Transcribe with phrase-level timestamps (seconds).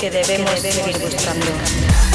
[0.00, 2.09] que debemos, seguir buscando.